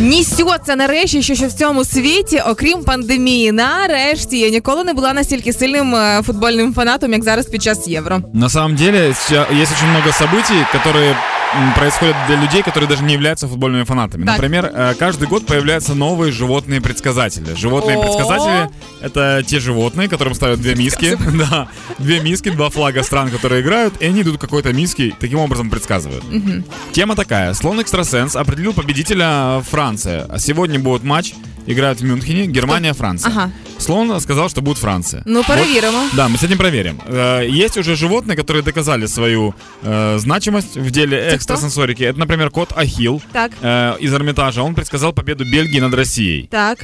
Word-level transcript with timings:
Нісьоться 0.00 0.76
нарешті, 0.76 1.22
що, 1.22 1.34
що 1.34 1.46
в 1.46 1.52
цьому 1.52 1.84
світі, 1.84 2.42
окрім 2.46 2.84
пандемії, 2.84 3.52
нарешті 3.52 4.38
я 4.38 4.48
ніколи 4.48 4.84
не 4.84 4.92
була 4.92 5.12
настільки 5.12 5.52
сильним 5.52 5.94
е, 5.94 6.22
футбольним 6.26 6.74
фанатом, 6.74 7.12
як 7.12 7.24
зараз 7.24 7.46
під 7.46 7.62
час 7.62 7.88
євро. 7.88 8.20
На 8.34 8.48
самом 8.48 8.76
деле, 8.76 9.14
сейчас 9.14 9.46
дуже 9.48 9.86
багато 9.86 10.10
событий, 10.24 10.56
м, 10.56 11.16
происходят 11.74 12.16
для 12.26 12.36
людей, 12.36 12.62
которые 12.62 12.88
даже 12.88 13.02
не 13.02 13.14
являются 13.14 13.48
футбольными 13.48 13.84
фанатами. 13.84 14.24
Так. 14.24 14.36
Например, 14.36 14.70
э, 14.72 14.94
каждый 14.98 15.28
год 15.28 15.46
появляются 15.46 15.94
новые 15.94 16.32
животные 16.32 16.80
предсказатели. 16.80 17.54
Животные 17.54 17.98
предсказатели 17.98 18.70
это 19.00 19.42
те 19.46 19.60
животные, 19.60 20.08
которым 20.08 20.34
ставят 20.34 20.60
две 20.60 20.74
миски, 20.74 21.16
да, 21.50 21.68
две 21.98 22.20
миски, 22.20 22.50
два 22.50 22.70
флага 22.70 23.02
стран, 23.02 23.30
которые 23.30 23.62
играют, 23.62 23.94
и 24.00 24.06
они 24.06 24.22
идут 24.22 24.38
к 24.38 24.40
какой-то 24.40 24.72
миске, 24.72 25.14
таким 25.18 25.38
образом 25.38 25.70
предсказывают. 25.70 26.24
Тема 26.92 27.16
такая: 27.16 27.54
слон 27.54 27.80
экстрасенс 27.80 28.36
определил 28.36 28.72
победителя 28.72 29.62
Франция. 29.70 30.26
А 30.28 30.38
сегодня 30.38 30.78
будет 30.78 31.02
матч. 31.02 31.34
Играют 31.66 32.00
в 32.00 32.04
Мюнхене, 32.04 32.46
Германия, 32.46 32.92
Франция. 32.94 33.30
Ага. 33.30 33.52
Слон 33.78 34.20
сказал, 34.20 34.48
что 34.48 34.60
будет 34.60 34.78
Франция. 34.78 35.22
Ну, 35.24 35.42
проверим. 35.44 35.92
Да, 36.14 36.28
мы 36.28 36.36
с 36.38 36.42
этим 36.42 36.58
проверим. 36.58 37.00
Э, 37.06 37.46
Есть 37.48 37.76
уже 37.78 37.96
животные, 37.96 38.36
которые 38.36 38.62
доказали 38.62 39.06
свою 39.06 39.54
э, 39.82 40.18
значимость 40.18 40.76
в 40.76 40.90
деле 40.90 41.30
экстрасенсорики. 41.34 42.02
Это, 42.02 42.18
например, 42.18 42.50
кот 42.50 42.72
Ахил 42.76 43.22
Так, 43.32 43.52
из 44.00 44.12
Эрмитажа. 44.12 44.62
Он 44.62 44.74
предсказал 44.74 45.12
победу 45.12 45.44
Бельгии 45.44 45.80
над 45.80 45.94
Россией. 45.94 46.48
так. 46.50 46.78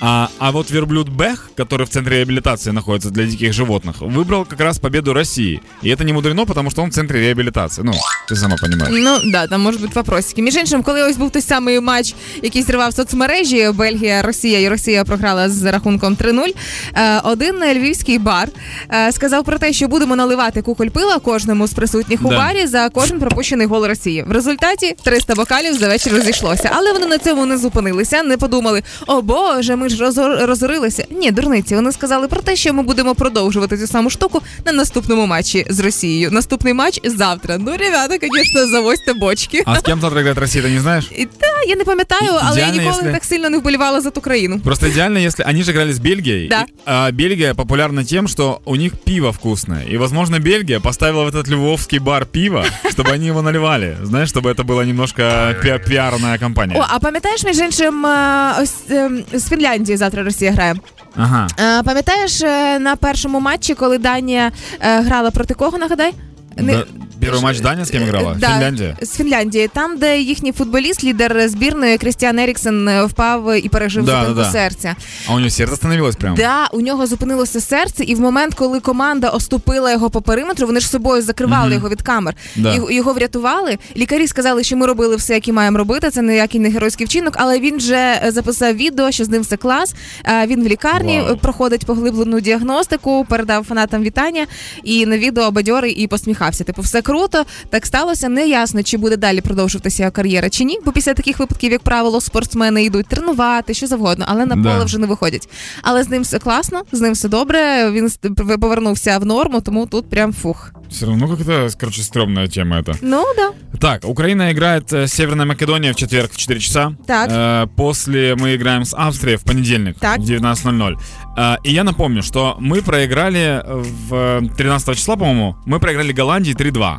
А, 0.00 0.28
а 0.38 0.50
вот 0.50 0.70
верблюд 0.70 1.08
Бех, 1.08 1.48
который 1.56 1.86
в 1.86 1.88
центре 1.88 2.18
реабилитации 2.18 2.70
находится 2.70 3.08
для 3.10 3.24
диких 3.24 3.52
животных, 3.54 4.02
выбрал 4.02 4.44
как 4.44 4.60
раз 4.60 4.78
победу 4.78 5.14
России. 5.14 5.62
И 5.82 5.88
это 5.88 6.04
не 6.04 6.12
мудрено, 6.12 6.44
потому 6.44 6.70
что 6.70 6.82
он 6.82 6.90
в 6.90 6.94
центре 6.94 7.20
реабилитации. 7.20 7.82
Ну, 7.82 7.92
ты 8.28 8.36
сама 8.36 8.56
понимаешь. 8.60 8.94
Ну 8.98 9.30
да, 9.32 9.46
там 9.46 9.60
можуть 9.62 9.80
бути 9.80 9.92
вопросики. 9.94 10.42
Між 10.42 10.56
іншим, 10.56 10.82
коли 10.82 11.02
ось 11.02 11.16
був 11.16 11.30
той 11.30 11.42
самий 11.42 11.80
матч, 11.80 12.14
який 12.42 12.62
зривав 12.62 12.94
соцмережі, 12.94 13.70
Бельгія, 13.74 14.22
Росія 14.22 14.60
і 14.60 14.68
Росія 14.68 15.04
програла 15.04 15.48
з 15.50 15.64
рахунком 15.72 16.14
3-0. 16.16 16.54
е, 16.94 17.20
Один 17.24 17.54
львівський 17.74 18.18
бар 18.18 18.48
е, 18.94 19.12
сказав 19.12 19.44
про 19.44 19.58
те, 19.58 19.72
що 19.72 19.88
будемо 19.88 20.16
наливати 20.16 20.62
куколь 20.62 20.88
пила 20.88 21.18
кожному 21.18 21.66
з 21.66 21.72
присутніх 21.72 22.20
у 22.24 22.28
Да. 22.28 22.36
барі 22.38 22.66
за 22.66 22.88
кожен 22.88 23.18
пропущений 23.20 23.66
гол 23.66 23.86
Росії. 23.86 24.24
В 24.28 24.32
результаті 24.32 24.96
300 25.04 25.34
бокалів 25.34 25.74
за 25.78 25.88
вечір 25.88 26.12
розійшлося. 26.12 26.70
Але 26.74 26.92
вони 26.92 27.06
на 27.06 27.18
цьому 27.18 27.46
не 27.46 27.58
зупинилися, 27.58 28.22
не 28.22 28.36
подумали: 28.36 28.82
о 29.06 29.22
Боже, 29.22 29.76
ми 29.76 29.86
ж 29.90 30.04
розор- 30.04 30.46
розорилися. 30.46 31.04
Ні, 31.10 31.30
дурниці. 31.30 31.74
Вони 31.74 31.92
сказали 31.92 32.28
про 32.28 32.40
те, 32.40 32.56
що 32.56 32.72
ми 32.74 32.82
будемо 32.82 33.14
продовжувати 33.14 33.78
цю 33.78 33.86
саму 33.86 34.10
штуку 34.10 34.42
на 34.66 34.72
наступному 34.72 35.26
матчі 35.26 35.66
з 35.70 35.80
Росією. 35.80 36.30
Наступний 36.30 36.74
матч 36.74 37.00
завтра. 37.04 37.58
Ну, 37.58 37.72
ребята, 37.78 38.16
звісно, 38.36 38.66
завозьте 38.66 39.12
бочки. 39.12 39.62
А 39.66 39.76
с 39.76 39.82
кем 39.82 40.00
завтра 40.00 40.20
играет 40.20 40.38
Россия, 40.38 40.64
ты 40.64 40.70
не 40.74 40.80
знаешь? 40.80 41.04
І 41.16 41.24
та 41.24 41.46
я 41.68 41.76
не 41.76 41.84
пам'ятаю, 41.84 42.30
але 42.42 42.60
я 42.60 42.66
Ідеально, 42.66 42.82
ніколи 42.82 42.96
якщо- 43.02 43.12
так 43.12 43.24
сильно 43.24 43.50
не 43.50 43.58
вболівала 43.58 44.00
за 44.00 44.10
ту 44.10 44.20
країну. 44.20 44.60
Просто 44.64 44.86
идеально, 44.86 45.18
если 45.18 45.44
они 45.48 45.62
же 45.62 45.72
играли 45.72 45.90
с 45.90 45.98
Бельгией. 45.98 46.48
Да. 46.48 46.60
и, 46.60 46.64
а 46.84 47.10
Бельгия 47.10 47.54
популярна 47.54 48.04
тем, 48.04 48.28
что 48.28 48.60
у 48.64 48.76
них 48.76 48.92
пиво 49.04 49.30
вкусное. 49.30 49.84
И, 49.92 49.96
возможно, 49.98 50.38
Бельгия 50.38 50.80
поставила 50.80 51.24
в 51.24 51.28
этот 51.34 51.50
львовский 51.50 51.98
бар 51.98 52.26
пиво, 52.26 52.64
чтобы 52.84 53.12
они 53.14 53.26
его 53.26 53.42
наливали. 53.42 53.96
Знаешь, 54.04 54.28
чтобы 54.34 54.54
это 54.54 54.64
была 54.64 54.86
немножко 54.86 55.22
пи- 55.62 55.80
пиарная 55.88 56.38
компания. 56.38 56.76
О, 56.80 56.84
а 56.88 56.98
пам'ятаєш 56.98 57.44
між 57.44 57.58
іншим, 57.58 58.06
е, 58.06 58.52
ось 58.62 58.74
е, 58.90 59.10
з 59.32 59.48
Фінляндії 59.48 59.79
завтра 59.85 60.23
Росія 60.23 60.51
грає. 60.51 60.75
Ага. 61.15 61.47
Е, 61.59 61.83
Пам'ятаєш 61.83 62.41
е, 62.41 62.79
на 62.79 62.95
першому 62.95 63.39
матчі, 63.39 63.73
коли 63.73 63.97
Данія 63.97 64.51
е, 64.79 65.01
грала 65.01 65.31
проти 65.31 65.53
кого, 65.53 65.77
нагадай? 65.77 66.13
Не- 66.57 66.73
Да, 66.73 66.85
первый 67.21 67.41
матч 67.41 67.59
Дания 67.59 67.85
с 67.85 67.89
кем 67.91 68.03
играла? 68.03 68.35
Да, 68.39 68.47
Финляндия. 68.47 68.97
З 69.01 69.09
Фінляндії, 69.09 69.67
там, 69.73 69.97
де 69.97 70.19
їхній 70.21 70.51
футболіст, 70.51 71.03
лідер 71.03 71.49
збірної 71.49 71.97
Крістіан 71.97 72.39
Еріксен 72.39 72.87
е, 72.87 73.05
впав 73.05 73.55
і 73.65 73.69
пережив 73.69 74.05
Да, 74.05 74.11
зупинку 74.19 74.35
да, 74.39 74.43
да. 74.43 74.51
серця. 74.51 74.95
А 75.27 75.33
у 75.33 75.37
него 75.37 75.49
сердце 75.49 75.73
остановилось 75.73 76.15
прям. 76.15 76.35
Да, 76.35 76.67
у 76.73 76.81
нього 76.81 77.07
зупинилося 77.07 77.61
серце, 77.61 78.03
і 78.03 78.15
в 78.15 78.19
момент, 78.19 78.53
коли 78.53 78.79
команда 78.79 79.29
оступила 79.29 79.91
його 79.91 80.09
по 80.09 80.21
периметру, 80.21 80.67
вони 80.67 80.79
ж 80.79 80.89
собою 80.89 81.21
закривали 81.21 81.65
Мгм. 81.65 81.73
його 81.73 81.89
від 81.89 82.01
камер. 82.01 82.35
Да. 82.55 82.73
Його, 82.75 82.91
його 82.91 83.13
врятували. 83.13 83.77
Лікарі 83.97 84.27
сказали, 84.27 84.63
що 84.63 84.77
ми 84.77 84.85
робили 84.85 85.15
все, 85.15 85.33
як 85.33 85.47
і 85.47 85.51
маємо 85.51 85.77
робити. 85.77 86.09
Це 86.09 86.21
ніякий 86.21 86.59
не 86.61 86.69
геройський 86.69 87.05
вчинок, 87.05 87.33
але 87.37 87.59
він 87.59 87.77
вже 87.77 87.95
е, 88.25 88.31
записав 88.31 88.75
відео, 88.75 89.11
що 89.11 89.25
з 89.25 89.29
ним 89.29 89.41
все 89.41 89.57
клас. 89.57 89.95
Е, 90.25 90.47
Він 90.47 90.63
в 90.63 90.67
лікарні 90.67 91.17
е, 91.31 91.35
проходить 91.35 91.85
поглиблену 91.85 92.39
діагностику, 92.39 93.25
передав 93.29 93.63
фанатам 93.63 94.03
вітання 94.03 94.45
і 94.83 95.05
на 95.05 95.17
відео 95.17 95.51
бадьорий 95.51 95.91
і 95.93 96.07
посміхався. 96.07 96.63
Типу, 96.63 96.81
все 96.81 97.01
круто. 97.10 97.44
Так 97.70 97.86
сталося. 97.86 98.28
Не 98.28 98.48
ясно, 98.48 98.82
чи 98.82 98.96
буде 98.96 99.16
далі 99.16 99.40
продовжуватися 99.40 100.02
його 100.02 100.12
кар'єра 100.12 100.50
чи 100.50 100.64
ні. 100.64 100.78
Бо 100.84 100.92
після 100.92 101.14
таких 101.14 101.38
випадків, 101.38 101.72
як 101.72 101.82
правило, 101.82 102.20
спортсмени 102.20 102.84
йдуть 102.84 103.06
тренувати, 103.06 103.74
що 103.74 103.86
завгодно, 103.86 104.24
але 104.28 104.46
на 104.46 104.56
Да. 104.56 104.62
поле 104.72 104.84
вже 104.84 104.98
не 104.98 105.06
виходять. 105.06 105.48
Але 105.82 106.02
з 106.02 106.08
ним 106.08 106.22
все 106.22 106.38
класно, 106.38 106.82
з 106.92 107.00
ним 107.00 107.12
все 107.12 107.28
добре. 107.28 107.90
Він 107.90 108.06
ст- 108.08 108.58
повернувся 108.58 109.18
в 109.18 109.26
норму, 109.26 109.60
тому 109.60 109.86
тут 109.86 110.10
прям 110.10 110.32
фух. 110.32 110.72
Все 110.90 111.06
равно 111.06 111.28
как-то, 111.28 111.68
короче, 111.80 112.02
стрёмная 112.02 112.48
тема 112.54 112.76
это. 112.80 112.94
Ну 113.02 113.24
да. 113.36 113.50
Так, 113.80 114.04
Украина 114.08 114.50
играет 114.52 114.92
э, 114.92 115.02
с 115.08 115.12
Северной 115.14 115.46
Македонией 115.46 115.92
в 115.92 115.96
четверг 115.96 116.30
в 116.32 116.36
4 116.36 116.60
часа. 116.60 116.92
Так. 117.06 117.30
Э, 117.30 117.66
после 117.76 118.34
мы 118.34 118.54
играем 118.56 118.84
с 118.84 118.94
Австрией 118.96 119.36
в 119.36 119.42
понедельник 119.42 119.96
Так. 119.98 120.18
в 120.18 120.22
19.00. 120.22 120.94
Э, 121.38 121.56
и 121.64 121.72
я 121.72 121.84
напомню, 121.84 122.22
что 122.22 122.56
мы 122.60 122.82
проиграли 122.82 123.62
в 124.08 124.14
э, 124.14 124.42
13 124.56 124.96
числа, 124.96 125.16
по-моему, 125.16 125.56
мы 125.66 125.78
проиграли 125.80 126.12
Голландии 126.12 126.54
3-2. 126.54 126.96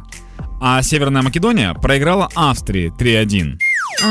А 0.65 0.81
Северная 0.83 1.23
Македония 1.23 1.75
проиграла 1.75 2.29
Австрии 2.37 2.93
3-1. 2.97 3.59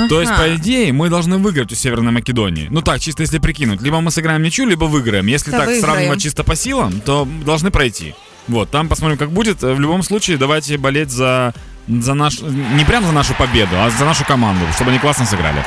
То 0.10 0.20
есть, 0.20 0.32
Ага. 0.34 0.44
по 0.44 0.56
идее, 0.56 0.92
мы 0.92 1.10
должны 1.10 1.38
выиграть 1.38 1.72
у 1.72 1.76
Северной 1.76 2.12
Македонии. 2.12 2.68
Ну 2.70 2.82
так, 2.82 3.00
чисто 3.00 3.24
если 3.24 3.40
прикинуть. 3.40 3.82
Либо 3.82 4.02
мы 4.02 4.12
сыграем 4.12 4.42
ничью, 4.44 4.68
либо 4.68 4.84
выиграем. 4.86 5.28
Если 5.28 5.50
Да 5.52 5.60
так 5.60 5.68
выиграем. 5.68 5.82
сравнивать 5.86 6.22
чисто 6.22 6.44
по 6.44 6.56
силам, 6.56 7.00
то 7.00 7.26
должны 7.46 7.72
пройти. 7.72 8.14
Вот, 8.50 8.70
там 8.70 8.90
посмотрим, 8.90 9.18
как 9.18 9.32
будет. 9.32 9.62
В 9.62 9.80
любом 9.80 10.04
случае, 10.04 10.38
давайте 10.38 10.78
болеть 10.78 11.10
за, 11.10 11.54
за 11.88 12.14
наш... 12.16 12.42
Не 12.42 12.84
прям 12.86 13.06
за 13.06 13.14
нашу 13.14 13.34
победу, 13.34 13.72
а 13.78 13.90
за 13.90 14.04
нашу 14.04 14.26
команду, 14.26 14.66
чтобы 14.76 14.92
они 14.92 15.00
классно 15.00 15.26
сыграли. 15.26 15.64